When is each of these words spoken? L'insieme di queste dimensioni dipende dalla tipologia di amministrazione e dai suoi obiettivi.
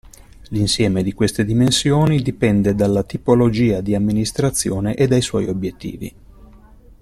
L'insieme 0.45 1.03
di 1.03 1.13
queste 1.13 1.45
dimensioni 1.45 2.23
dipende 2.23 2.73
dalla 2.73 3.03
tipologia 3.03 3.81
di 3.81 3.93
amministrazione 3.93 4.95
e 4.95 5.05
dai 5.05 5.21
suoi 5.21 5.47
obiettivi. 5.47 6.15